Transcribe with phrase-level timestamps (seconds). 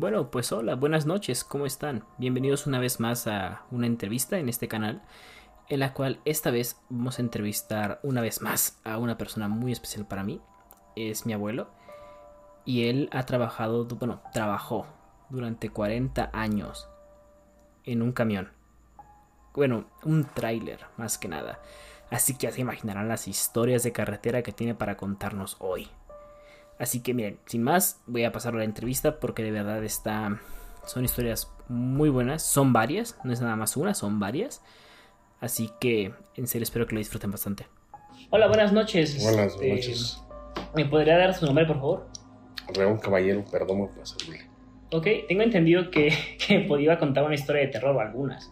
[0.00, 2.04] Bueno, pues hola, buenas noches, ¿cómo están?
[2.16, 5.02] Bienvenidos una vez más a una entrevista en este canal,
[5.68, 9.72] en la cual esta vez vamos a entrevistar una vez más a una persona muy
[9.72, 10.40] especial para mí.
[10.96, 11.68] Es mi abuelo.
[12.64, 14.86] Y él ha trabajado, bueno, trabajó
[15.28, 16.88] durante 40 años
[17.84, 18.48] en un camión.
[19.52, 21.60] Bueno, un tráiler, más que nada.
[22.10, 25.90] Así que ya se imaginarán las historias de carretera que tiene para contarnos hoy.
[26.80, 30.40] Así que miren, sin más, voy a pasar a la entrevista porque de verdad está...
[30.86, 34.62] Son historias muy buenas, son varias, no es nada más una, son varias.
[35.40, 37.66] Así que en serio espero que lo disfruten bastante.
[38.30, 39.22] Hola, buenas noches.
[39.22, 40.22] Buenas Este, noches.
[40.74, 42.06] ¿Me podría dar su nombre, por favor?
[42.74, 44.48] Raúl Caballero, perdón por servirle.
[44.90, 46.12] Ok, tengo entendido que,
[46.46, 48.50] que podía contar una historia de terror o algunas.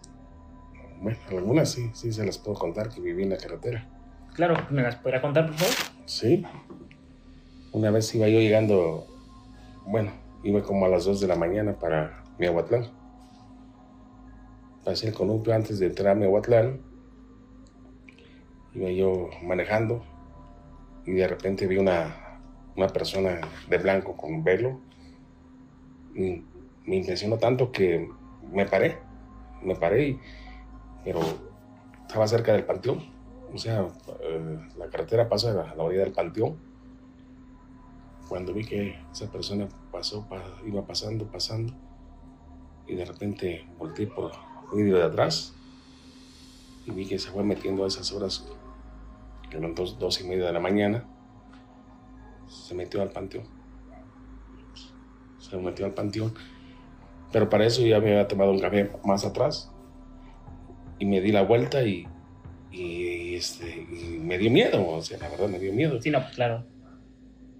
[1.01, 3.89] Bueno, algunas sí, sí se las puedo contar que viví en la carretera.
[4.35, 5.75] Claro, ¿me las podría contar, por favor?
[6.05, 6.45] Sí.
[7.79, 9.07] Una vez iba yo llegando,
[9.87, 10.11] bueno,
[10.43, 12.89] iba como a las 2 de la mañana para Miahuatlán.
[14.85, 16.81] Pasé el columpio antes de entrar a Miahuatlán.
[18.75, 20.03] Iba yo manejando
[21.07, 22.41] y de repente vi una,
[22.75, 24.81] una persona de blanco con velo.
[26.15, 28.09] Me impresionó tanto que
[28.53, 28.99] me paré.
[29.63, 30.19] Me paré,
[31.05, 31.21] pero
[32.03, 33.05] estaba cerca del panteón.
[33.55, 33.87] O sea,
[34.21, 36.68] eh, la carretera pasa a la orilla del panteón.
[38.29, 41.73] Cuando vi que esa persona pasó, pa- iba pasando, pasando,
[42.87, 44.33] y de repente volteé por
[44.77, 45.55] el de atrás
[46.87, 48.47] y vi que se fue metiendo a esas horas,
[49.51, 51.05] que eran dos, dos y media de la mañana,
[52.49, 53.45] se metió al panteón.
[55.39, 56.35] Se metió al panteón.
[57.33, 59.71] Pero para eso ya me había tomado un café más atrás
[60.99, 62.07] y me di la vuelta y,
[62.71, 66.01] y, este, y me dio miedo, o sea, la verdad me dio miedo.
[66.01, 66.67] Sí, no, pues claro.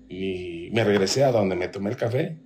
[0.09, 2.39] Y me regresé a donde me tomé el café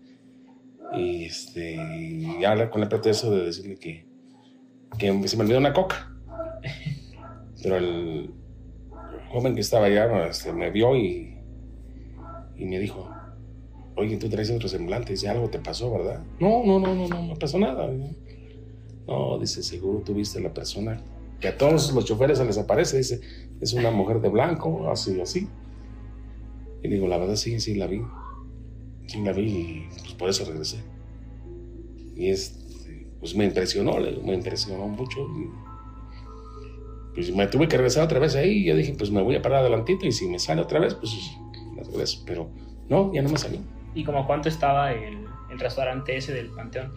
[0.94, 4.06] y, este, y con el pretexto de decirle que,
[4.98, 6.12] que se me olvidó una coca.
[7.62, 8.34] Pero el
[9.30, 11.38] joven que estaba allá este, me vio y,
[12.56, 13.08] y me dijo,
[13.96, 16.22] oye, tú traes otro semblante, dice, algo te pasó, ¿verdad?
[16.40, 17.88] No, no, no, no, no, no pasó nada.
[19.06, 21.00] No, dice, seguro tú viste a la persona
[21.42, 23.20] que a todos los choferes se les aparece, dice,
[23.60, 25.48] es una mujer de blanco, así, así.
[26.82, 28.02] Y digo, la verdad sí, sí la vi.
[29.06, 30.82] Sí la vi y pues por eso regresé.
[32.16, 35.20] Y este, pues me impresionó, me impresionó mucho.
[35.20, 35.50] Y,
[37.14, 39.42] pues me tuve que regresar otra vez ahí y yo dije, pues me voy a
[39.42, 41.12] parar adelantito y si me sale otra vez, pues
[41.74, 42.22] me regreso.
[42.26, 42.48] Pero
[42.88, 43.60] no, ya no me salió.
[43.94, 46.92] ¿Y como cuánto estaba el, el restaurante ese del panteón?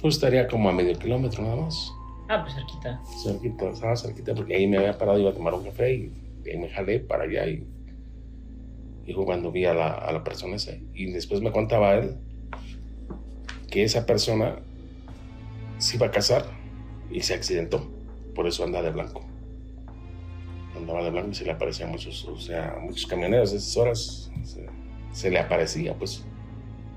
[0.00, 1.92] Pues estaría como a medio kilómetro nada más.
[2.28, 3.00] Ah, pues cerquita.
[3.22, 6.12] Cerquita, estaba cerquita porque ahí me había parado, iba a tomar un café y,
[6.46, 7.66] ahí me jalé para allá y,
[9.06, 10.72] y fue cuando vi a la, a la persona esa.
[10.94, 12.16] Y después me contaba él
[13.70, 14.56] que esa persona
[15.78, 16.44] se iba a casar
[17.10, 17.90] y se accidentó,
[18.34, 19.24] por eso anda de blanco.
[20.76, 24.30] Andaba de blanco y se le aparecían muchos, o sea, muchos camioneros a esas horas,
[24.42, 24.66] se,
[25.12, 26.24] se le aparecía, pues,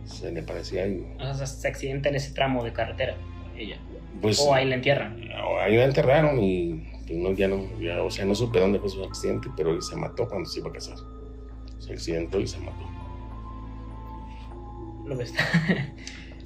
[0.06, 3.16] se le aparecía y O sea, se accidenta en ese tramo de carretera,
[3.58, 3.78] ella.
[4.22, 4.40] pues...
[4.40, 5.20] O ahí la entierran.
[5.60, 8.90] Ahí la enterraron y pues, no, ya no, ya, o sea, no supe dónde fue
[8.90, 10.98] su accidente, pero él se mató cuando se iba a casar.
[11.80, 12.86] Se accidentó y se mató.
[15.06, 15.44] Lo que está.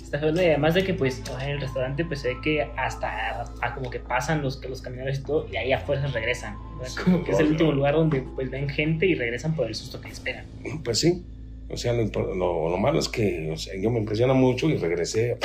[0.02, 0.42] está feo, ¿no?
[0.42, 3.90] Y además de que, pues, en el restaurante, pues se ve que hasta ah, como
[3.90, 6.56] que pasan los, los camioneros y todo, y ahí a fuerzas regresan.
[6.86, 9.68] Sí, como que es el no, último lugar donde pues ven gente y regresan por
[9.68, 10.46] el susto que les pegan.
[10.84, 11.26] Pues sí,
[11.70, 12.04] o sea, lo,
[12.36, 15.38] lo- lo malo es que o sea, yo me impresiona mucho y regresé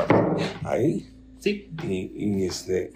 [0.64, 1.08] ahí
[1.38, 2.90] Sí, y, y, este...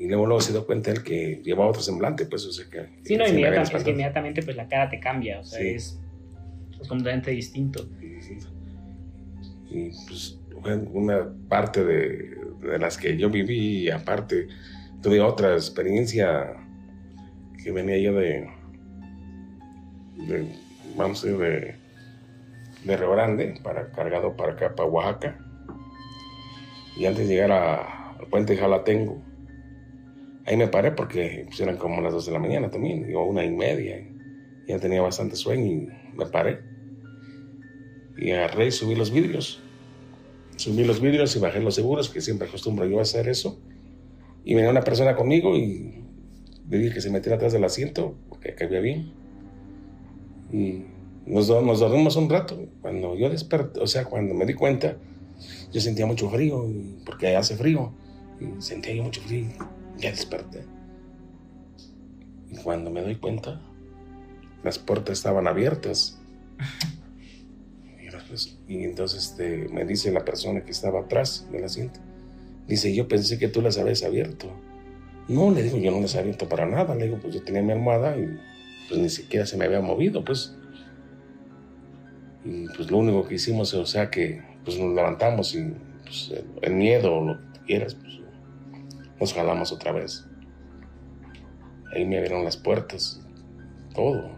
[0.00, 2.86] Y luego, luego se dio cuenta él que llevaba otro semblante, pues, o sea, que...
[3.04, 3.90] sí, no, inmediatamente, es que espantado.
[3.90, 5.68] inmediatamente pues la cara te cambia, o sea, Sí.
[5.68, 6.00] es,
[6.80, 7.86] es completamente distinto.
[9.70, 14.48] Y pues fue una parte de, de las que yo viví, y aparte
[15.02, 16.54] tuve otra experiencia
[17.62, 18.48] que venía yo de,
[20.16, 20.48] de
[20.96, 21.74] vamos a decir, de,
[22.84, 25.38] de Río Grande, para, cargado para acá, para Oaxaca.
[26.96, 29.22] Y antes de llegar a- al puente Jalatengo,
[30.46, 33.44] ahí me paré porque pues, eran como las 2 de la mañana también, o una
[33.44, 34.06] y media.
[34.66, 36.70] ya tenía bastante sueño y me paré
[38.20, 39.60] y agarré y subí los vidrios.
[40.56, 43.58] Subí los vidrios y bajé los seguros, que siempre acostumbro yo a hacer eso.
[44.44, 46.04] Y venía una persona conmigo y
[46.68, 49.12] le dije que se metiera atrás del asiento, porque cabía bien.
[50.52, 50.84] Y
[51.24, 52.68] nos, nos dormimos un rato.
[52.82, 54.98] Cuando yo desperté, o sea, cuando me di cuenta,
[55.72, 56.66] yo sentía mucho frío,
[57.06, 57.92] porque hace frío.
[58.38, 59.46] Y sentía yo mucho frío.
[60.00, 60.64] Ya desperté.
[62.50, 63.60] Y cuando me doy cuenta,
[64.64, 66.18] las puertas estaban abiertas.
[68.68, 71.98] Y entonces este, me dice la persona que estaba atrás del asiento,
[72.68, 74.48] dice, yo pensé que tú las habías abierto.
[75.28, 76.94] No, le digo, yo no las abierto para nada.
[76.94, 78.38] Le digo, pues yo tenía mi almohada y
[78.88, 80.56] pues ni siquiera se me había movido, pues.
[82.44, 85.72] Y pues lo único que hicimos, o sea, que pues nos levantamos y
[86.04, 86.32] pues,
[86.62, 88.19] el miedo o lo que quieras, pues
[89.20, 90.26] nos jalamos otra vez.
[91.94, 93.20] Ahí me abrieron las puertas,
[93.94, 94.30] todo.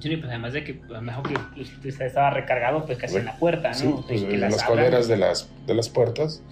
[0.00, 3.26] Sí, pues además de que a lo mejor que usted estaba recargado pues casi en
[3.26, 3.74] la puerta, ¿no?
[3.74, 6.42] Sí, pues, en las, coleras de las, de las puertas.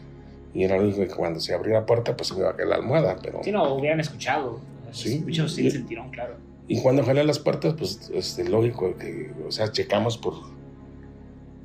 [0.55, 2.57] Y era lo único que cuando se abrió la puerta, pues se me iba a
[2.57, 3.43] caer la almohada, pero...
[3.43, 4.61] Sí, no, hubieran escuchado.
[4.93, 5.21] Sí.
[5.21, 6.37] Muchos sí sentieron, claro.
[6.69, 10.35] Y cuando jalé las puertas, pues, este, lógico que, o sea, checamos por,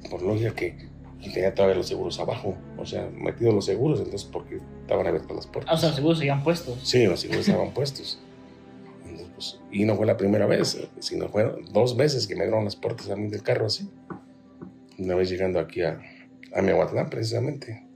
[0.10, 0.93] por lógica que
[1.32, 5.48] tenía todavía los seguros abajo, o sea, metidos los seguros, entonces, porque estaban abiertas las
[5.48, 5.72] puertas.
[5.72, 6.80] Ah, o sea, los seguros seguían puestos.
[6.84, 8.20] Sí, los seguros estaban puestos.
[9.36, 12.76] Pues, y no fue la primera vez, sino fueron dos veces que me abrieron las
[12.76, 13.90] puertas a mí del carro así.
[14.98, 16.00] Una vez llegando aquí a,
[16.54, 17.88] a Miahuatlán, precisamente.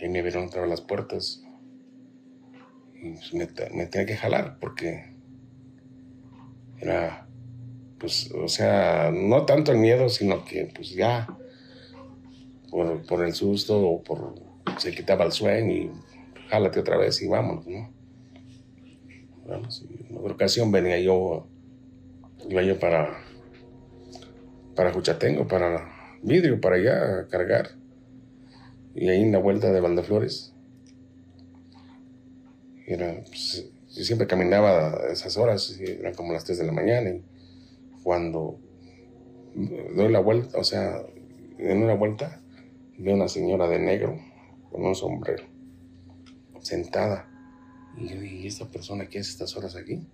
[0.00, 1.42] Y me abrieron otra vez las puertas.
[2.94, 5.12] Y pues, me, me tenía que jalar porque
[6.78, 7.28] era,
[7.98, 11.28] pues, o sea, no tanto el miedo, sino que, pues ya,
[12.72, 14.34] por, por el susto o por,
[14.78, 15.90] se quitaba el sueño y
[16.48, 17.92] jálate otra vez y vámonos, ¿no?
[19.46, 21.46] en otra ocasión venía yo,
[22.48, 23.18] iba yo para,
[24.74, 27.70] para Juchatengo, para vidrio, para allá a cargar.
[28.94, 30.54] Y ahí en la vuelta de Valdeflores,
[32.86, 37.10] era, pues, yo siempre caminaba a esas horas, eran como las 3 de la mañana,
[37.10, 37.22] y
[38.02, 38.58] cuando
[39.54, 41.02] doy la vuelta, o sea,
[41.58, 42.41] en una vuelta,
[43.02, 44.18] veo una señora de negro
[44.70, 45.44] con un sombrero,
[46.60, 47.28] sentada
[47.96, 50.06] y yo ¿y esta persona qué hace estas horas aquí?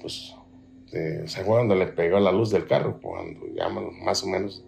[0.00, 0.34] pues,
[0.92, 3.00] eh, ¿se cuando le pegó la luz del carro?
[3.00, 4.64] Cuando ya más o menos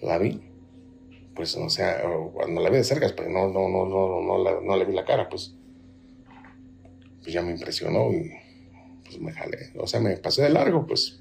[0.00, 0.40] la vi.
[1.34, 2.02] Pues, o sea,
[2.32, 5.04] cuando la vi de cerca, pero no, no, no, no, no, no le vi la
[5.04, 5.54] cara, pues,
[7.20, 8.30] pues ya me impresionó y
[9.04, 9.70] pues me jalé.
[9.78, 11.20] O sea, me pasé de largo, pues,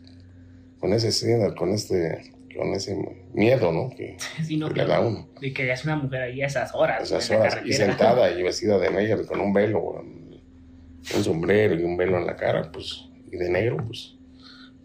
[0.80, 2.97] con ese con este con ese
[3.33, 3.89] miedo, ¿no?
[3.89, 4.17] Que,
[4.49, 5.27] le da uno.
[5.39, 7.03] De que es una mujer ahí a esas horas.
[7.03, 11.97] esas horas, y sentada y vestida de negro, con un velo, un sombrero y un
[11.97, 14.15] velo en la cara, pues, y de negro, pues,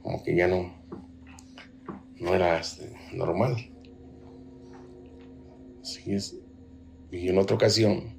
[0.02, 0.74] como que ya no,
[2.18, 3.56] no era este, normal.
[5.80, 6.36] Así es.
[7.10, 8.14] Y en otra ocasión,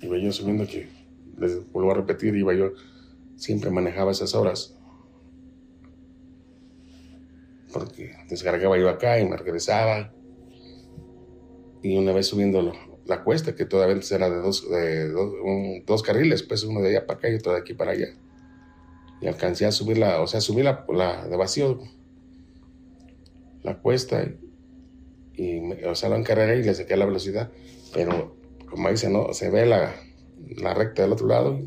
[0.00, 0.88] iba yo subiendo que,
[1.38, 2.72] les vuelvo a repetir, iba yo,
[3.36, 4.77] siempre manejaba esas horas
[7.72, 10.12] porque descargaba yo acá y me regresaba.
[11.82, 12.72] Y una vez subiendo
[13.06, 15.08] la cuesta, que todavía era de dos, de
[15.86, 18.08] dos, carriles, pues uno de allá para acá y otro de aquí para allá.
[19.20, 20.84] Y alcancé a subir la, o sea, subí la,
[21.28, 21.80] de vacío,
[23.62, 24.24] la cuesta,
[25.34, 27.50] y, o sea, la encarreré y le saqué la velocidad,
[27.94, 28.36] pero
[28.68, 29.32] como dice, ¿no?
[29.32, 29.94] Se ve la,
[30.56, 31.58] la recta del otro lado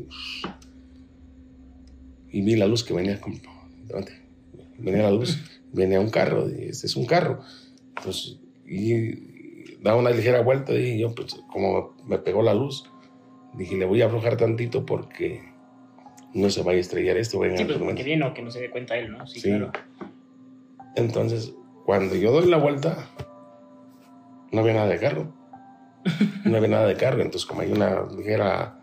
[2.30, 3.20] y, vi la luz que venía
[4.82, 5.38] venía la luz
[5.72, 7.40] venía un carro, y este es un carro.
[7.96, 12.84] Entonces, y da una ligera vuelta y yo, pues, como me pegó la luz,
[13.54, 15.42] dije, le voy a aflojar tantito porque
[16.34, 17.40] no se vaya a estrellar esto.
[17.56, 19.26] sí, pues, que bien o que no se dé cuenta él, ¿no?
[19.26, 19.72] Sí, claro.
[20.94, 21.54] Entonces,
[21.84, 23.10] cuando yo doy la vuelta,
[24.52, 25.32] no había nada de carro.
[26.44, 27.22] No había nada de carro.
[27.22, 28.78] Entonces, como hay una ligera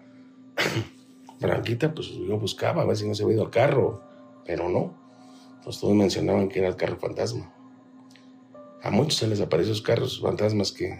[1.39, 4.01] branquita, pues yo buscaba a ver si no se había ido el carro,
[4.45, 5.08] pero no
[5.69, 7.53] pues todos mencionaban que era el carro fantasma.
[8.81, 10.97] A muchos se les apareció esos carros fantasmas que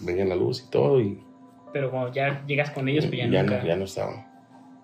[0.00, 1.22] venían la luz y todo y...
[1.74, 4.26] Pero cuando ya llegas con ellos, pues ya, ya No, ya no estaban.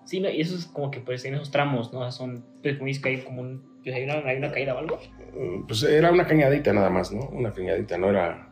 [0.03, 2.11] Sí, no, y eso es como que pues en esos tramos, ¿no?
[2.11, 3.63] Son, pues como que hay como un...
[3.83, 4.99] Pues, hay, una, hay una caída o algo.
[5.35, 7.27] Mm, pues era una cañadita nada más, ¿no?
[7.29, 8.47] Una cañadita, no era,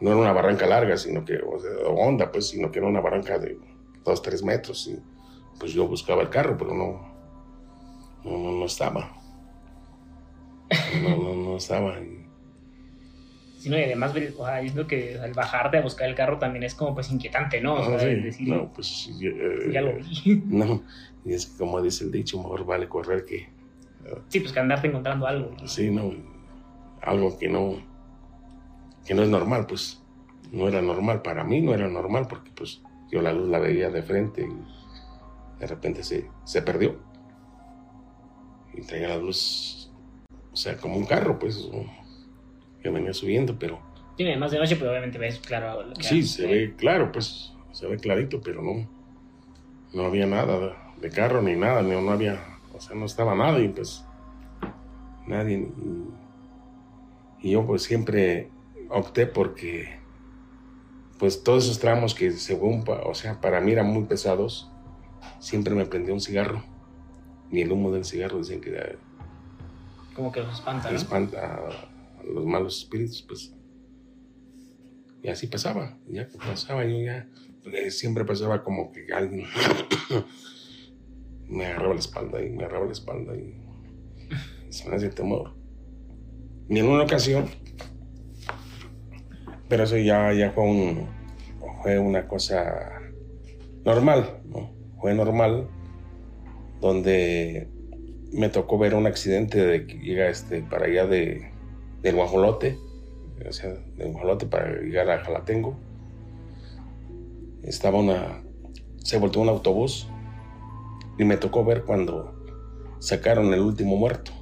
[0.00, 3.00] no era una barranca larga, sino que, o sea, honda, pues, sino que era una
[3.00, 3.60] barranca de
[4.04, 4.88] dos, tres metros.
[4.88, 4.98] Y
[5.60, 7.14] pues yo buscaba el carro, pero no,
[8.24, 9.24] no, no estaba.
[11.02, 11.96] No, no, no estaba.
[13.58, 16.38] Sí, no, y además, o sea, es lo que al bajarte a buscar el carro
[16.38, 17.74] también es como pues inquietante, ¿no?
[17.74, 20.42] O sea, decir, no, pues eh, ya lo vi.
[20.46, 20.82] No,
[21.24, 23.48] y es que como dice el dicho, mejor vale correr que...
[24.28, 25.50] sí, pues que andarte encontrando algo.
[25.66, 26.12] Sí, no,
[27.02, 27.76] algo que no,
[29.06, 30.02] que no es normal, pues
[30.52, 33.90] no era normal, para mí no era normal porque pues yo la luz la veía
[33.90, 36.96] de frente y de repente se, se perdió.
[38.74, 39.85] Y traía la luz
[40.56, 41.68] o sea, como un carro, pues,
[42.82, 43.78] que venía subiendo, pero...
[44.16, 47.52] Tiene más de noche, pero obviamente ves claro lo que Sí, se ve claro, pues,
[47.72, 48.88] se ve clarito, pero no,
[49.92, 53.68] no había nada de carro ni nada, no, no había, o sea, no estaba nadie,
[53.68, 54.02] pues,
[55.26, 55.68] nadie,
[57.42, 58.48] Y yo pues siempre
[58.88, 59.98] opté porque
[61.18, 64.70] pues todos esos tramos que según, o sea, para mí eran muy pesados,
[65.38, 66.64] siempre me prendía un cigarro.
[67.50, 68.96] Y el humo del cigarro dicen que...
[70.16, 70.96] Como que los espanta, ¿no?
[70.96, 73.54] Espanta a los malos espíritus, pues.
[75.22, 77.28] Y así pasaba, ya pasaba, yo ya
[77.72, 79.46] eh, siempre pasaba como que alguien
[81.48, 83.60] me agarraba la espalda y me agarraba la espalda y,
[84.70, 85.54] se me hacía temor.
[86.68, 87.48] Ni en una ocasión,
[89.68, 91.08] pero eso ya, ya fue, un,
[91.82, 93.02] fue una cosa
[93.84, 94.72] normal, ¿no?
[94.98, 95.68] Fue normal,
[96.80, 97.68] donde
[98.32, 101.50] me tocó ver un accidente de que llega este, para allá de,
[102.02, 102.78] del Guajolote,
[103.46, 105.76] o sea, del Guajolote para llegar a Jalatengo.
[107.62, 108.42] Estaba una,
[108.98, 110.08] se volteó un autobús
[111.18, 112.34] y me tocó ver cuando
[112.98, 114.32] sacaron el último muerto,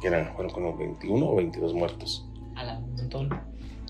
[0.00, 2.28] que eran, fueron como 21 o 22 muertos.
[2.56, 3.30] A la montón.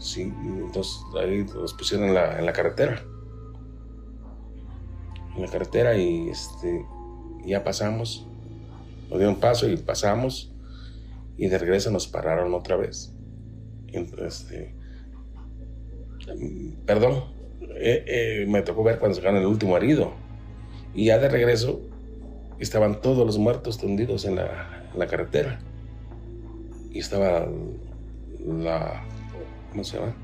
[0.00, 3.02] Sí, entonces ahí los pusieron en la, en la carretera.
[5.35, 6.85] En la carretera y este,
[7.45, 8.27] ya pasamos,
[9.09, 10.53] nos dieron paso y pasamos
[11.37, 13.12] y de regreso nos pararon otra vez.
[13.87, 14.75] Este,
[16.85, 17.25] perdón,
[17.77, 20.12] eh, eh, me tocó ver cuando sacaron el último herido
[20.95, 21.81] y ya de regreso
[22.59, 25.61] estaban todos los muertos tendidos en la, en la carretera
[26.91, 27.49] y estaba
[28.45, 29.05] la
[29.71, 30.15] ¿cómo se llama?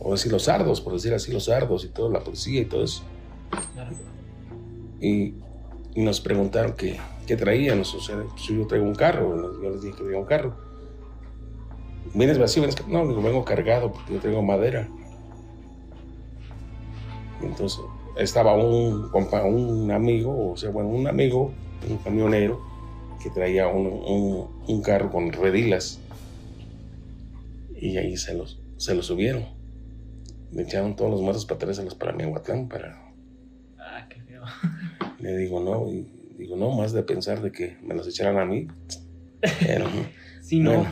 [0.00, 2.84] O decir los sardos, por decir así, los sardos y toda la policía y todo
[2.84, 3.02] eso.
[5.00, 5.34] Y,
[5.94, 7.94] y, nos preguntaron qué, qué traíamos.
[7.94, 10.54] O sea, si yo traigo un carro, yo les dije que traía un carro.
[12.14, 12.62] ¿Vienes vacío?
[12.62, 12.86] ¿Vienes?
[12.88, 14.88] No, digo, vengo cargado porque yo traigo madera.
[17.42, 17.80] Entonces,
[18.16, 21.52] estaba un, un amigo, o sea, bueno, un amigo,
[21.88, 22.60] un camionero,
[23.22, 26.00] que traía un, un, un carro con redilas
[27.80, 29.44] y ahí se los, se los subieron.
[30.50, 33.12] Me echaron todos los muertos para traérselos para Miahuatlán, para...
[33.78, 34.42] Ah, qué feo.
[35.20, 36.06] Le digo, no, y
[36.38, 38.68] digo, no, más de pensar de que me los echaran a mí.
[39.60, 39.86] Pero,
[40.42, 40.86] sí, no.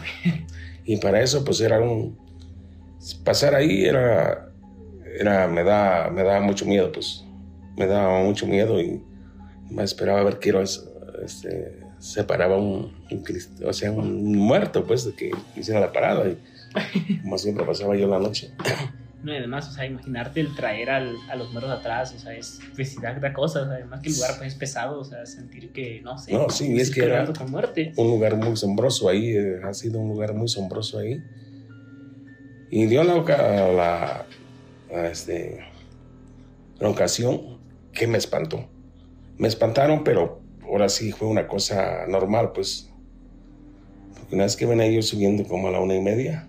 [0.85, 2.19] y para eso, pues era un...
[3.25, 4.53] Pasar ahí era...
[5.19, 7.25] era me, da, me daba mucho miedo, pues.
[7.77, 9.03] Me daba mucho miedo y
[9.71, 13.25] me esperaba a ver qué era este, se paraba un, un,
[13.65, 16.29] o sea, un muerto, pues, de que hiciera la parada.
[16.29, 18.53] Y, como siempre pasaba yo la noche.
[19.27, 22.33] No, y además, o sea, imaginarte el traer al, a los muertos atrás, o sea,
[22.33, 26.01] es pues, da cosas, además que el lugar pues, es pesado, o sea, sentir que,
[26.01, 27.93] no sé, no, sí, es que era muerte.
[27.97, 31.21] un lugar muy sombroso ahí, eh, ha sido un lugar muy sombroso ahí.
[32.71, 34.27] Y dio la, la,
[34.93, 35.59] la, este,
[36.79, 37.59] la ocasión
[37.93, 38.69] que me espantó.
[39.39, 42.93] Me espantaron, pero ahora sí fue una cosa normal, pues.
[44.17, 46.49] Porque una vez que ven ellos subiendo como a la una y media,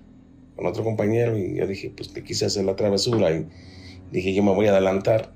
[0.57, 3.47] con otro compañero y yo dije, pues te quise hacer la travesura y
[4.11, 5.31] dije, yo me voy a adelantar.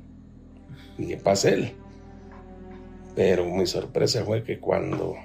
[0.98, 1.72] Y que pase él.
[3.16, 5.16] Pero mi sorpresa fue que cuando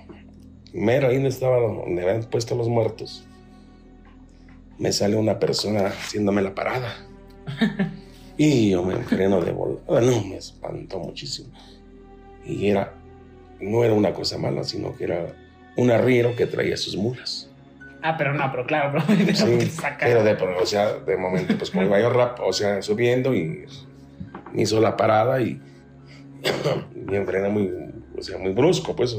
[0.73, 3.27] mero ahí donde estaba, donde habían puesto los muertos,
[4.79, 6.95] me sale una persona haciéndome la parada.
[8.37, 10.01] y yo me freno de volada.
[10.03, 11.49] No, me espantó muchísimo.
[12.45, 12.93] Y era,
[13.61, 15.35] no era una cosa mala, sino que era
[15.79, 17.46] un arriero que traía sus mulas.
[18.07, 19.59] Ah, pero no, pero claro, pero sí,
[19.99, 23.65] pero de, o sea, de momento, pues como iba yo rap, o sea, subiendo y
[24.53, 25.61] me hizo la parada y
[26.95, 27.69] me frena muy,
[28.17, 29.17] o sea, muy brusco, pues.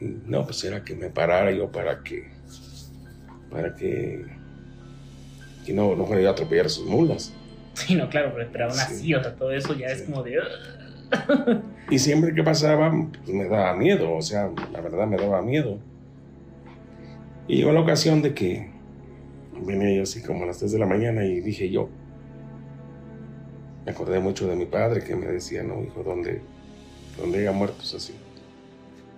[0.00, 2.30] Y no, pues era que me parara yo para que,
[3.50, 4.24] para que,
[5.66, 7.32] que no, no fuera yo a atropellar sus mulas.
[7.72, 10.38] Sí, no, claro, pero, aún así, o sea, todo eso ya es como de...
[11.90, 12.92] y siempre que pasaba,
[13.24, 15.80] pues me daba miedo, o sea, la verdad me daba miedo.
[17.46, 18.70] Y llegó la ocasión de que
[19.64, 21.88] venía yo así como a las 3 de la mañana y dije yo,
[23.84, 26.40] me acordé mucho de mi padre que me decía, no, hijo, donde,
[27.18, 28.14] donde haya muertos así,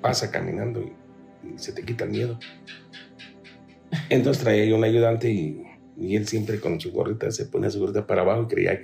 [0.00, 0.92] pasa caminando y,
[1.56, 2.40] se te quita el miedo.
[4.10, 5.62] Entonces traía yo un ayudante y,
[5.96, 8.80] y, él siempre con su gorrita se ponía su gorrita para abajo y creía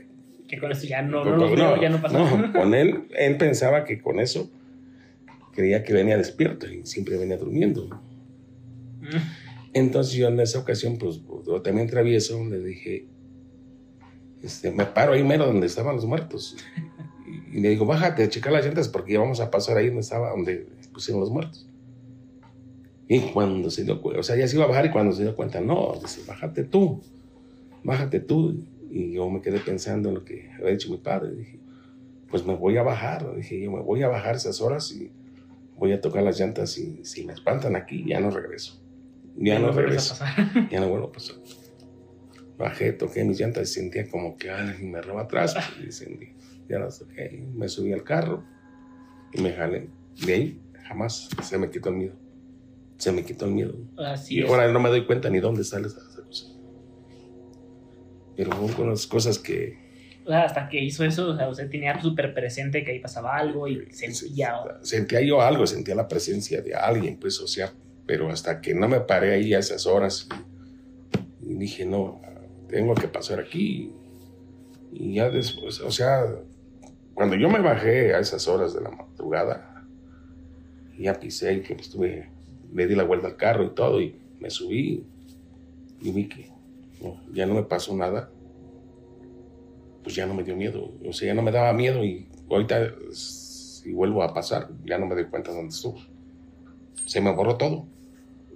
[0.52, 2.36] que con eso ya no, no, no, ya no pasaba.
[2.36, 4.50] No, con él, él pensaba que con eso
[5.54, 7.88] creía que venía despierto y siempre venía durmiendo.
[9.74, 11.20] Entonces yo en esa ocasión, pues
[11.62, 13.06] también travieso, le dije,
[14.42, 16.56] este, me paro ahí mero donde estaban los muertos.
[17.52, 20.30] Y, le digo, bájate, checa las llantas porque ya vamos a pasar ahí donde estaba,
[20.30, 21.68] donde pusieron los muertos.
[23.08, 25.22] Y cuando se dio cuenta, o sea, ya se iba a bajar y cuando se
[25.22, 27.00] dio cuenta, no, dice, bájate tú,
[27.82, 28.64] bájate tú.
[28.90, 31.34] Y yo me quedé pensando en lo que había dicho mi padre.
[31.34, 31.58] Dije,
[32.28, 33.34] pues me voy a bajar.
[33.36, 35.10] Dije, yo me voy a bajar esas horas y
[35.76, 38.81] voy a tocar las llantas y si me espantan aquí, ya no regreso.
[39.36, 40.22] Ya, no, regreso.
[40.70, 41.36] Ya no vuelvo a pasar.
[42.58, 45.54] Bajé, toqué mis llantas y sentía como que alguien me roba atrás.
[45.86, 46.34] y sentí,
[46.68, 47.04] ya no sé
[47.54, 48.44] Me subí al carro
[49.32, 49.88] y me jalé.
[50.24, 52.14] De ahí jamás se me quitó el miedo.
[52.98, 53.74] Se me quitó el miedo.
[53.96, 56.46] Así y ahora no me doy cuenta ni dónde sale esa, cosa.
[58.36, 59.82] Pero con las cosas que,
[60.30, 63.90] hasta que hizo eso, o sea, usted tenía súper presente que ahí pasaba algo y
[63.90, 64.54] sentía...
[64.82, 67.72] Sentía yo algo, sentía la presencia de alguien, pues, o sea,
[68.06, 70.28] pero hasta que no me paré ahí a esas horas
[71.40, 72.20] y, dije, no,
[72.68, 73.92] tengo que pasar aquí.
[74.92, 76.24] Y ya después, o sea,
[77.14, 79.84] cuando yo me bajé a esas horas de la madrugada,
[80.98, 82.28] ya pisé y que estuve,
[82.72, 85.06] le di la vuelta al carro y todo y me subí
[86.00, 86.50] y vi que
[87.32, 88.30] ya no me pasó nada
[90.02, 90.92] pues ya no me dio miedo.
[91.06, 95.06] O sea, ya no me daba miedo y ahorita si vuelvo a pasar, ya no
[95.06, 95.98] me doy cuenta de dónde estuvo.
[97.06, 97.86] Se me borró todo.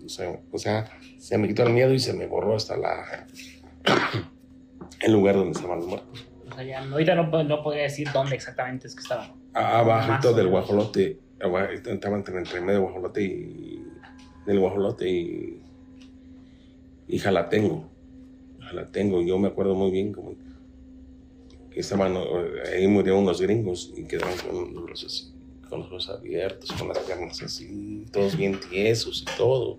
[0.06, 3.26] O sea, o sea, se me quitó el miedo y se me borró hasta la
[5.00, 6.26] el lugar donde estaban los muertos.
[6.50, 9.32] O sea, ya ahorita no, no podría decir dónde exactamente es que estaban.
[9.52, 11.20] Abajo del guajolote.
[11.84, 13.84] Estaban entre, entre medio guajolote y
[14.46, 15.60] del guajolote y
[17.08, 17.88] y Jalatengo.
[18.60, 20.34] Jalatengo, yo me acuerdo muy bien como
[21.72, 22.16] estaban,
[22.72, 25.34] ahí murieron unos gringos y quedaron con los,
[25.68, 29.78] con los ojos abiertos, con las piernas así, todos bien tiesos y todo.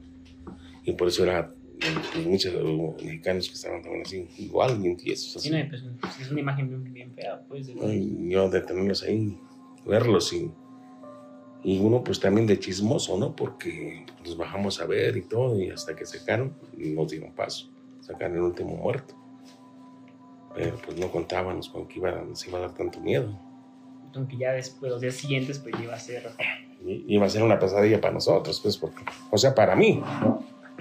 [0.88, 2.54] Y por eso era pues, muchos
[3.04, 5.36] mexicanos que estaban también así, igual, bien tiesos.
[5.36, 5.50] Así.
[5.50, 5.84] Sí, no, pues,
[6.20, 7.68] es una imagen bien, fea, pues.
[7.68, 8.30] De...
[8.30, 9.38] yo de tenerlos ahí,
[9.86, 10.52] verlos y,
[11.64, 13.36] y uno pues también de chismoso, ¿no?
[13.36, 17.70] Porque nos bajamos a ver y todo y hasta que secaron nos dieron paso,
[18.02, 19.14] sacaron el último muerto
[20.58, 23.30] pero pues no contábamos con que iba, nos iba a dar tanto miedo.
[24.16, 26.32] Aunque ya después, los días siguientes, pues iba a ser...
[26.84, 30.02] Iba a ser una pesadilla para nosotros, pues, porque, o sea, para mí,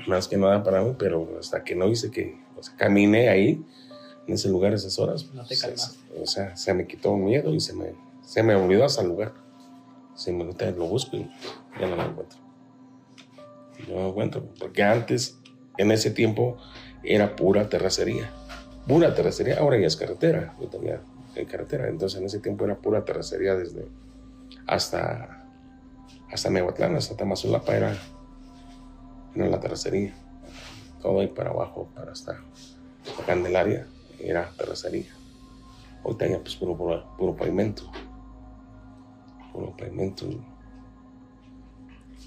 [0.06, 3.64] más que nada para mí, pero hasta que no hice que, o sea, caminé ahí,
[4.26, 5.26] en ese lugar, esas horas.
[5.34, 5.98] No te calmas.
[6.20, 9.08] o sea, se me quitó un miedo y se me, se me olvidó hasta el
[9.08, 9.32] lugar.
[10.14, 11.30] Se me lo busco y
[11.78, 12.38] ya no lo encuentro.
[13.88, 15.38] No lo encuentro, porque antes,
[15.76, 16.56] en ese tiempo,
[17.02, 18.30] era pura terracería
[18.86, 21.00] pura terracería, ahora ya es carretera, yo tenía
[21.50, 23.88] carretera, entonces en ese tiempo era pura terracería desde
[24.66, 25.42] hasta
[26.30, 27.96] hasta Mehuatlán, hasta Tamazulapa era,
[29.36, 30.14] era la terracería,
[31.00, 33.86] todo ahí para abajo, para hasta la Candelaria,
[34.18, 35.12] era terracería.
[36.02, 36.76] Hoy tenía pues puro,
[37.16, 37.90] puro, pavimento,
[39.52, 40.26] puro pavimento.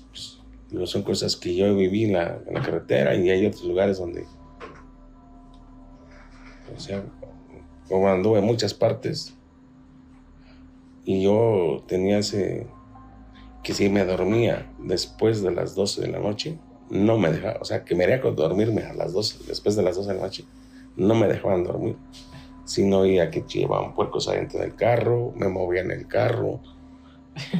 [0.09, 4.25] Pues, son cosas que yo viví en la, en carretera y hay otros lugares donde
[6.75, 7.03] o sea,
[7.87, 9.33] como anduve en muchas partes.
[11.05, 12.19] Y yo tenía
[13.63, 17.65] que si me dormía después de las 12 de la noche, no me dejaba, o
[17.65, 20.45] sea, que me haría dormirme a las 12, después de las 12 de la noche,
[20.95, 21.95] no me dejaban dormir.
[22.65, 26.59] Si no oía que llevaban puercos adentro del carro, me movían el carro,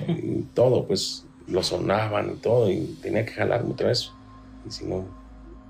[0.08, 4.12] y todo, pues lo sonaban y todo, y tenía que jalarme otra vez.
[4.68, 5.06] Y si no,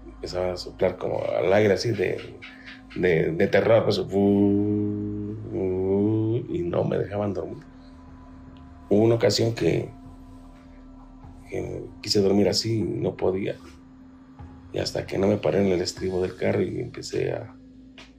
[0.06, 2.39] empezaba a soplar como al aire así de
[2.95, 4.00] de, terror, pues,
[6.50, 7.63] y no me dejaban dormir.
[8.89, 9.89] Hubo una ocasión que,
[12.02, 13.56] quise dormir así y no podía.
[14.74, 17.56] Y hasta que no me paré en el estribo del carro y empecé a,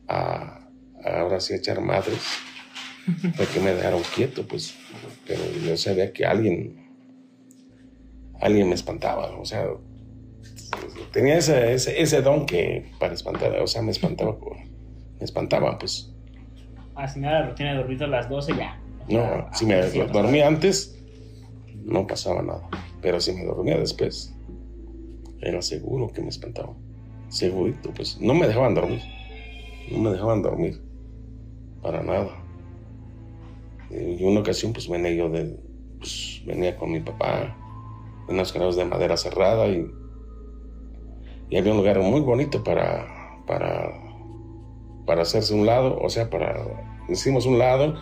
[0.09, 0.69] a,
[1.05, 2.21] ahora sí a echar madres,
[3.35, 4.75] fue que me dejaron quieto, pues.
[5.27, 6.91] Pero yo sabía que alguien,
[8.41, 9.67] alguien me espantaba, o sea,
[11.13, 14.37] tenía ese, ese, don que para espantar, o sea, me espantaba,
[15.19, 16.13] me espantaba, pues.
[16.97, 18.81] Ah, si me da la rutina de dormir a las 12, ya.
[19.09, 20.99] No, si me dormía antes,
[21.85, 22.69] no pasaba nada.
[23.03, 24.35] Pero si me dormía después,
[25.41, 26.75] era seguro que me espantaba.
[27.29, 28.21] Segurito, pues.
[28.21, 29.01] No me dejaban dormir.
[29.91, 30.81] No me dejaban dormir.
[31.83, 32.31] Para nada.
[33.91, 35.57] Y una ocasión, pues venía yo de.
[35.99, 37.57] Pues, venía con mi papá
[38.29, 39.87] en canales de madera cerrada y
[41.51, 43.93] y había un lugar muy bonito para, para,
[45.05, 46.65] para hacerse un lado, o sea, para,
[47.09, 47.95] hicimos un lado,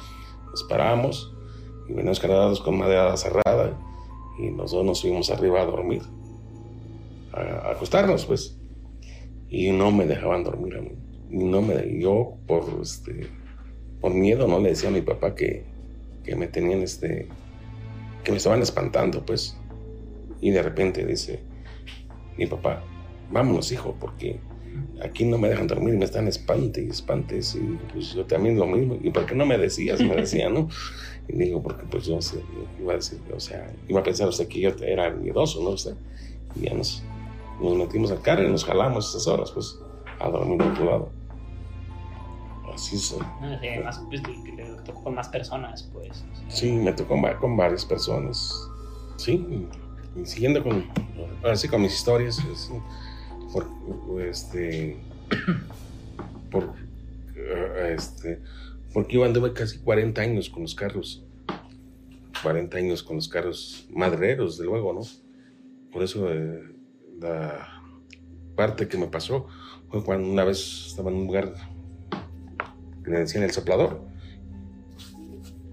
[0.50, 1.34] nos paramos
[1.88, 3.76] y venimos cargados con madera cerrada
[4.38, 6.02] y nosotros nos fuimos arriba a dormir,
[7.32, 8.56] a, acostarnos pues.
[9.50, 10.92] Y no me dejaban dormir a mí.
[11.30, 13.28] Y no me, yo por, este,
[14.00, 15.64] por miedo no le decía a mi papá que,
[16.24, 17.28] que me tenían este,
[18.24, 19.56] que me estaban espantando pues.
[20.40, 21.40] Y de repente dice
[22.36, 22.84] mi papá,
[23.30, 24.38] vámonos, hijo, porque
[25.02, 28.66] aquí no me dejan dormir, me están espante y espantes, y pues yo también lo
[28.66, 30.68] mismo, y por qué no me decías, me decía, ¿no?
[31.28, 32.18] Y digo, porque pues yo
[32.80, 35.70] iba a decir, o sea, iba a pensar usted que yo era miedoso, ¿no?
[35.70, 35.94] Usted,
[36.56, 37.02] y ya nos,
[37.60, 39.78] nos metimos al carro y nos jalamos esas horas, pues,
[40.20, 41.10] a dormir a otro lado.
[42.74, 43.16] Así es.
[43.40, 44.38] No, sí, además, pues, le-
[44.84, 46.08] tocó con más personas, pues.
[46.10, 48.54] o sea, Sí, me tocó con varias personas.
[49.16, 49.44] Sí,
[50.16, 50.86] y siguiendo con,
[51.42, 52.38] ahora sí, con mis historias.
[52.50, 52.70] es,
[53.52, 53.66] por,
[54.20, 54.96] este,
[56.50, 56.74] por,
[57.36, 58.40] eh, este,
[58.92, 61.24] porque yo anduve casi 40 años con los carros.
[62.42, 65.00] 40 años con los carros madreros, de luego, ¿no?
[65.92, 66.62] Por eso eh,
[67.20, 67.82] la
[68.54, 69.46] parte que me pasó
[69.90, 71.54] fue cuando una vez estaba en un lugar
[73.04, 74.02] que le decían el soplador.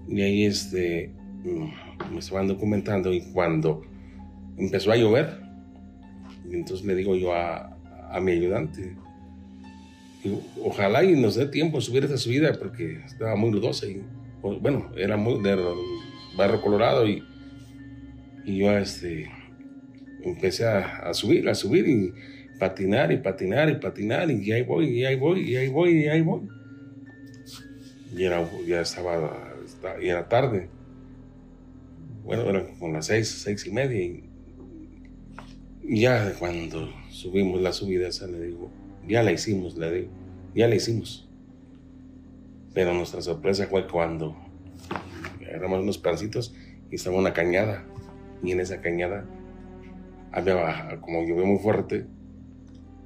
[0.08, 1.12] Y ahí este,
[1.44, 3.82] mm, me estaban documentando y cuando
[4.56, 5.45] empezó a llover,
[6.52, 7.76] entonces le digo yo a,
[8.10, 8.96] a mi ayudante,
[10.62, 14.02] ojalá y nos dé tiempo subir esta subida porque estaba muy ludosa y
[14.42, 15.56] bueno, era muy de
[16.36, 17.22] barro colorado y,
[18.44, 19.28] y yo este,
[20.22, 22.14] empecé a, a subir, a subir y
[22.58, 26.08] patinar y patinar y patinar y ahí voy, y ahí voy, y ahí voy, y
[26.08, 26.42] ahí voy.
[28.16, 30.68] Y era, ya estaba, esta- y era tarde.
[32.24, 34.25] Bueno, eran como las seis, seis y media.
[35.88, 38.70] Ya cuando subimos la subida esa, le digo,
[39.06, 40.10] ya la hicimos, le digo,
[40.54, 41.28] ya la hicimos.
[42.74, 44.36] Pero nuestra sorpresa fue cuando
[45.46, 46.54] agarramos unos pancitos
[46.90, 47.84] y estaba una cañada.
[48.42, 49.24] Y en esa cañada
[50.32, 52.06] había, como llovió muy fuerte,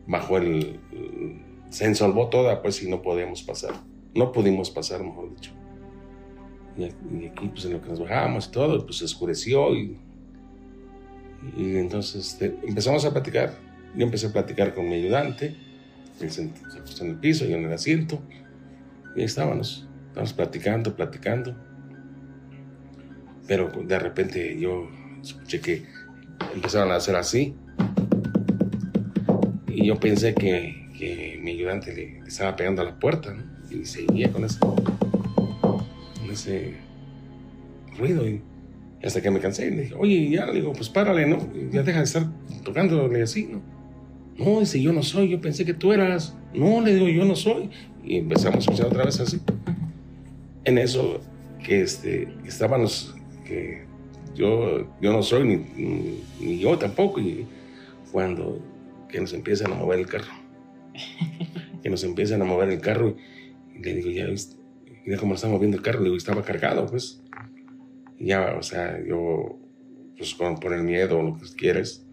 [0.06, 1.40] bajó el, el-
[1.70, 3.74] se ensolvó toda, pues, y no podíamos pasar.
[4.12, 5.52] No pudimos pasar, mejor dicho.
[6.76, 9.96] Y, aquí, pues, en lo que nos bajamos y todo, pues, se oscureció y,
[11.56, 13.54] y entonces este, empezamos a platicar.
[13.96, 15.56] Yo empecé a platicar con mi ayudante,
[16.20, 16.48] él se,
[16.80, 18.22] puso en el piso, yo en el asiento,
[19.16, 21.56] y estábamos, estábamos platicando, platicando.
[23.46, 24.88] Pero de repente yo
[25.22, 25.84] escuché que
[26.54, 27.56] empezaron a hacer así.
[29.66, 33.42] Y yo pensé que, que mi ayudante le estaba pegando a la puerta, ¿no?
[33.70, 36.74] Y seguía con ese, con ese
[37.96, 38.28] ruido.
[38.28, 38.42] Y
[39.02, 41.38] hasta que me cansé y le dije, oye, ya, le digo, pues párale, ¿no?
[41.70, 42.26] Ya deja de estar
[42.64, 43.62] tocándole así, ¿no?
[44.36, 46.34] No, dice, yo no soy, yo pensé que tú eras.
[46.54, 47.70] No, le digo, yo no soy.
[48.02, 49.38] Y empezamos a escuchar otra vez así.
[50.64, 51.20] En eso,
[51.62, 53.84] que este, estábamos, que
[54.34, 55.44] yo, yo no soy,
[55.76, 57.20] ni, yo tampoco.
[57.20, 57.46] Y
[58.12, 58.60] cuando
[59.08, 60.32] que nos empiezan a mover el carro.
[61.82, 63.16] que nos empiezan a mover el carro.
[63.74, 64.56] Y le digo, ya viste,
[65.04, 65.98] mira cómo está moviendo el carro.
[65.98, 67.22] Le digo, estaba cargado, pues.
[68.20, 69.58] Ya, o sea, yo,
[70.16, 72.06] pues con, por el miedo lo que quieres,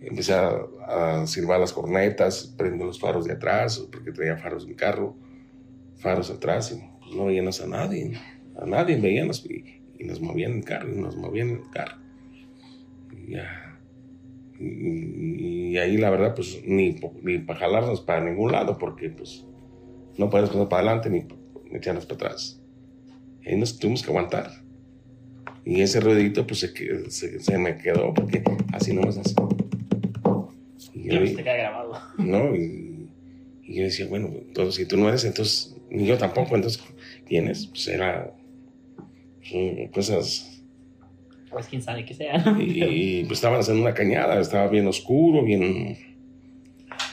[0.00, 4.74] empecé a, silbar las cornetas, prendo los faros de atrás, porque traía faros en mi
[4.74, 5.16] carro,
[5.96, 8.18] faros atrás, y pues, no veíamos a nadie,
[8.56, 11.98] a nadie veíamos, y, y nos movían el carro, y nos movían el carro.
[13.12, 13.78] Y ya.
[14.58, 19.46] Y, ahí la verdad, pues ni, ni para jalarnos para ningún lado, porque pues
[20.18, 21.26] no podemos pasar para adelante ni,
[21.70, 22.60] ni echarnos para atrás.
[23.46, 24.63] Ahí nos tuvimos que aguantar.
[25.64, 29.34] Y ese ruidito, pues se, se, se me quedó, porque así nomás así.
[30.94, 31.94] Y yo- queda grabado.
[32.18, 32.54] ¿no?
[32.54, 33.08] Y,
[33.62, 36.82] y yo decía, bueno, entonces, si tú no eres, entonces, ni yo tampoco, entonces,
[37.26, 37.66] ¿quién es?
[37.66, 38.34] Pues era
[39.92, 40.62] cosas,
[41.50, 42.38] Pues quién sabe qué sea.
[42.38, 42.60] ¿no?
[42.60, 45.96] y, y, pues estábamos en una cañada, estaba bien oscuro, bien,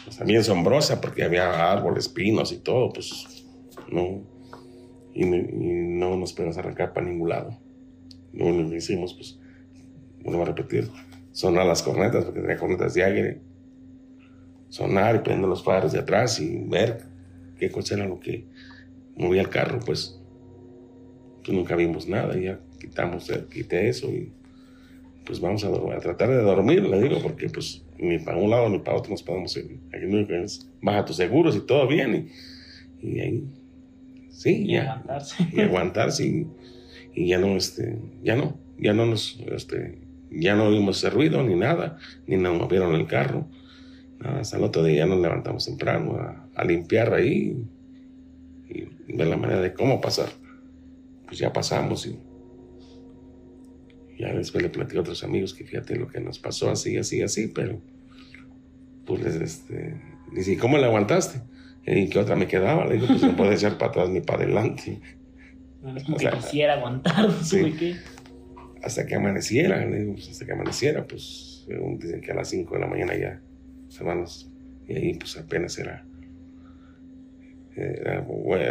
[0.10, 3.46] sea, bien sombrosa, porque había árboles, pinos y todo, pues,
[3.92, 4.22] no,
[5.14, 7.58] y, y no nos podemos arrancar para ningún lado.
[8.34, 9.40] Lo único que hicimos, pues,
[10.24, 10.90] vuelvo a repetir,
[11.32, 13.42] sonar las cornetas, porque tenía cornetas de aire,
[14.70, 17.04] sonar y prender los faros de atrás y ver
[17.58, 18.46] qué cosa era lo que
[19.16, 20.20] movía el carro, pues,
[21.44, 24.32] pues nunca vimos nada, y ya quitamos, eh, quité eso y
[25.26, 28.50] pues vamos a, dor- a tratar de dormir, le digo, porque pues ni para un
[28.50, 29.80] lado ni para otro nos podemos ir.
[29.94, 32.32] Aquí lo que es, baja tus seguros y todo bien,
[33.02, 33.44] y, y ahí,
[34.32, 35.36] sí, Y ya, aguantarse.
[35.54, 36.48] y aguantarse y,
[37.14, 41.44] y ya no, este, ya no, ya no nos, este, ya no oímos ese ruido
[41.44, 41.98] ni nada,
[42.28, 43.48] ni nos movieron el carro.
[44.20, 46.18] Nada, hasta el otro día ya nos levantamos temprano
[46.56, 47.66] a, limpiar ahí
[48.70, 50.30] y, ver la manera de cómo pasar.
[51.26, 52.18] Pues ya pasamos y
[54.20, 57.22] ya después le platico a otros amigos que fíjate lo que nos pasó así, así,
[57.22, 57.82] así, pero
[59.06, 60.00] pues este,
[60.32, 61.42] dice, ¿y cómo le aguantaste?
[61.86, 62.86] ¿Y qué otra me quedaba?
[62.86, 65.02] Le digo, pues no puedo echar para atrás ni para adelante.
[65.82, 67.32] No es como O que sea, quisiera aguantar.
[67.44, 67.96] sí.
[68.84, 72.82] hasta que amaneciera, pues hasta que amaneciera, pues según dicen que a las 5 de
[72.82, 73.42] la mañana ya
[73.88, 74.52] se van los,
[74.88, 76.06] y ahí pues apenas era,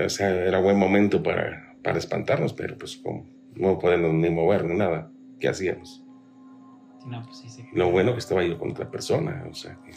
[0.05, 4.65] o sea, era buen momento para, para espantarnos, pero pues como no podemos ni mover
[4.65, 6.05] ni nada, ¿qué hacíamos?
[7.07, 7.65] No, pues sí, sí.
[7.73, 9.93] Lo bueno que estaba yo con otra persona, o sea, que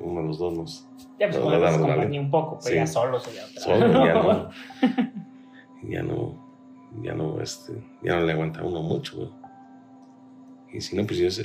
[0.00, 0.88] uno de los dos nos.
[1.18, 3.60] Ya, pues, nos damos pues, acompañé un poco, pero ya solo sería otra.
[3.60, 4.50] Solo, ya no.
[5.88, 6.43] ya no.
[7.02, 7.72] Ya no, este.
[8.02, 9.30] Ya no le aguanta uno mucho, güey.
[10.72, 11.42] Y si no, pues yo eso,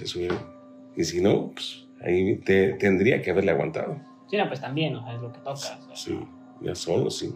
[0.96, 4.02] Y si no, pues ahí te, tendría que haberle aguantado.
[4.30, 5.52] Sí, no, pues también, o sea, es lo que toca.
[5.52, 5.80] o sea.
[5.94, 6.20] Sí,
[6.62, 7.34] ya solo, sí.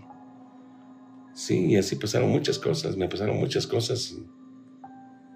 [1.33, 4.15] Sí, y así pasaron muchas cosas, me pasaron muchas cosas.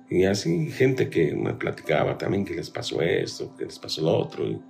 [0.10, 4.02] Y, y así gente que me platicaba también que les pasó esto, que les pasó
[4.02, 4.46] lo otro.
[4.46, 4.62] Y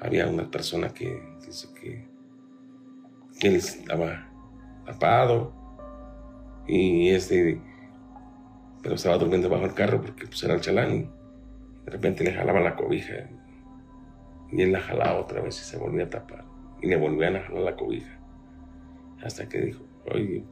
[0.00, 2.06] había una persona que dice que,
[3.40, 4.30] que él estaba
[4.84, 5.63] tapado
[6.66, 7.60] y este,
[8.82, 11.00] pero estaba durmiendo bajo el carro porque pues era el chalán y
[11.84, 13.28] de repente le jalaba la cobija
[14.50, 16.44] y él la jalaba otra vez y se volvía a tapar
[16.84, 18.18] y le volvían a jalar la cobija.
[19.22, 20.44] Hasta que dijo, oye,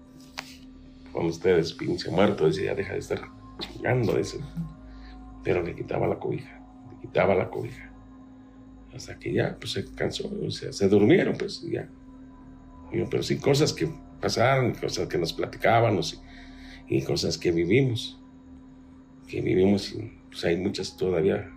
[1.12, 3.20] con ustedes, pinche muerto, dice, ya deja de estar
[3.58, 4.40] chingando, dice.
[5.44, 6.58] Pero le quitaba la cobija,
[6.90, 7.92] le quitaba la cobija.
[8.94, 11.88] Hasta que ya, pues se cansó, o sea, se durmieron, pues, ya.
[12.90, 13.90] Pero sí, cosas que
[14.22, 16.22] pasaron, cosas que nos platicábamos
[16.88, 18.18] y, y cosas que vivimos.
[19.28, 21.50] Que vivimos, y pues hay muchas todavía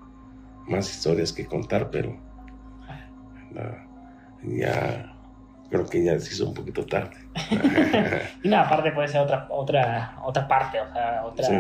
[0.68, 2.18] más historias que contar, pero
[3.58, 3.86] ah,
[4.44, 5.12] ya
[5.70, 7.16] creo que ya se hizo un poquito tarde.
[8.44, 11.56] Y nada, aparte puede ser otra, otra, otra parte, o sea, otra, Sí.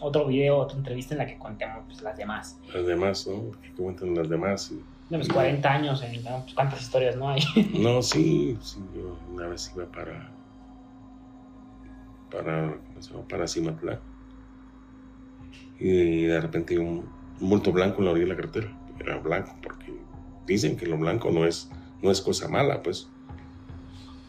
[0.00, 2.58] otro video, otra entrevista en la que contemos pues, las demás.
[2.74, 3.50] Las demás, ¿no?
[3.60, 4.70] Que cuentan las demás.
[4.72, 6.42] y- De los 40 años, ¿no?
[6.42, 7.42] pues, ¿cuántas historias no hay?
[7.74, 10.30] No, sí, sí, yo una vez iba para.
[12.30, 12.76] para.
[12.86, 13.26] ¿cómo se llama?
[13.26, 13.98] para Cimatlán.
[15.80, 17.08] Y de repente un,
[17.40, 18.78] un bulto blanco en la orilla de la carretera.
[19.00, 19.92] Era blanco, porque
[20.46, 21.68] dicen que lo blanco no es,
[22.02, 23.10] no es cosa mala, pues.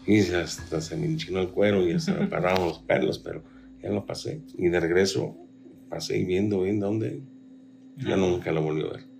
[0.07, 3.43] Y hasta se me enchinó el cuero y hasta me pararon los pelos, pero
[3.83, 4.41] ya lo pasé.
[4.57, 5.37] Y de regreso
[5.89, 7.21] pasé viendo, viendo dónde.
[7.97, 9.10] Ya nunca lo volví a ver.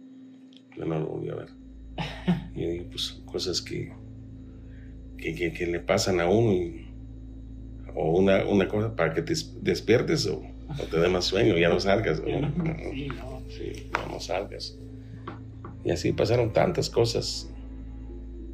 [0.81, 1.49] Ya no lo volví a ver.
[2.55, 3.93] Y digo, pues cosas que,
[5.17, 6.87] que, que, que le pasan a uno y-
[7.95, 11.57] o una, una cosa para que te des- despiertes o, o te dé más sueño,
[11.57, 12.21] ya no salgas.
[12.21, 12.27] ¿no?
[12.91, 13.41] Sí, no.
[13.49, 14.77] Sí, ya no salgas.
[15.85, 17.49] Y así pasaron tantas cosas.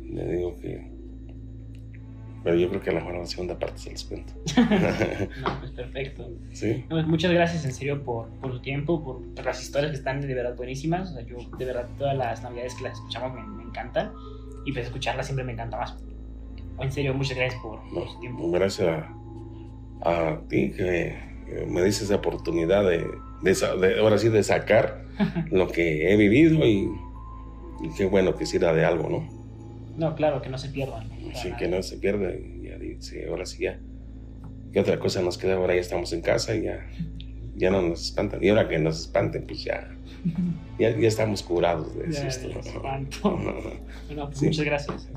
[0.03, 0.91] Le digo que...
[2.43, 4.33] Pero yo creo que a lo mejor en la segunda parte se les cuento.
[5.41, 6.29] No, pues perfecto.
[6.53, 6.83] ¿Sí?
[6.89, 9.97] No, pues, muchas gracias en serio por, por su tiempo, por, por las historias que
[9.97, 11.11] están de verdad buenísimas.
[11.11, 14.11] O sea, yo de verdad todas las navidades que las escuchamos me, me encantan
[14.65, 15.97] y pues escucharlas siempre me encanta más.
[16.79, 18.49] En serio, muchas gracias por, por su tiempo.
[18.51, 21.07] Gracias a, a ti que
[21.47, 22.99] eh, me dices esa oportunidad de,
[23.41, 25.03] de, de- ahora sí, de sacar
[25.51, 26.87] lo que he vivido y,
[27.83, 29.27] y qué bueno que sirva de algo, ¿no?
[29.97, 31.09] No, claro, que no se pierdan.
[31.29, 32.33] O sea, Sí, que no se pierda.
[32.35, 33.79] y ya dice, ahora sí ya.
[34.73, 35.55] ¿Qué otra cosa nos queda?
[35.55, 36.85] Ahora ya estamos en casa y ya,
[37.55, 38.43] ya no nos espantan.
[38.43, 39.89] Y ahora que nos espanten, pues ya,
[40.79, 43.37] ya, ya estamos curados de Ya, espanto.
[44.07, 44.45] Bueno, pues Sí.
[44.47, 45.09] muchas gracias.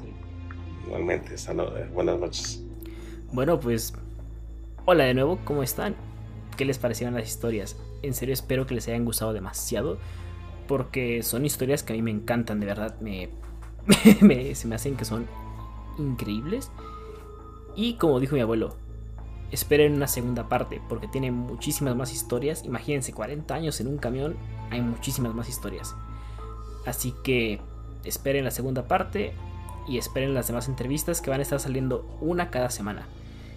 [0.87, 1.73] Igualmente, hasta luego.
[1.93, 2.65] buenas noches.
[3.33, 3.93] Bueno, pues
[4.87, 5.95] hola de nuevo, ¿cómo están?
[6.57, 7.77] ¿Qué les parecieron las historias?
[8.03, 9.99] En serio espero que les hayan gustado demasiado
[10.67, 13.29] porque son historias que a mí me encantan, de verdad, me,
[14.21, 15.27] me- se me hacen que son
[15.99, 16.71] increíbles.
[17.77, 18.77] Y como dijo mi abuelo,
[19.51, 22.65] esperen una segunda parte porque tiene muchísimas más historias.
[22.65, 24.37] Imagínense, 40 años en un camión,
[24.71, 25.95] hay muchísimas más historias.
[26.87, 27.61] Así que
[28.05, 29.33] esperen la segunda parte
[29.89, 33.07] y esperen las demás entrevistas que van a estar saliendo una cada semana.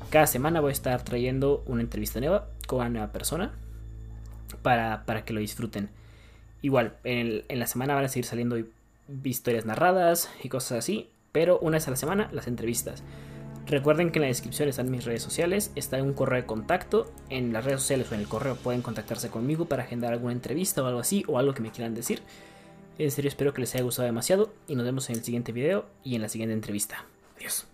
[0.09, 3.51] Cada semana voy a estar trayendo una entrevista nueva con una nueva persona
[4.61, 5.89] para, para que lo disfruten.
[6.61, 8.57] Igual, en, en la semana van a seguir saliendo
[9.23, 13.03] historias narradas y cosas así, pero una vez a la semana las entrevistas.
[13.65, 17.11] Recuerden que en la descripción están mis redes sociales, está un correo de contacto.
[17.29, 20.83] En las redes sociales o en el correo pueden contactarse conmigo para agendar alguna entrevista
[20.83, 22.21] o algo así, o algo que me quieran decir.
[22.97, 25.85] En serio, espero que les haya gustado demasiado y nos vemos en el siguiente video
[26.03, 27.05] y en la siguiente entrevista.
[27.37, 27.72] Adiós.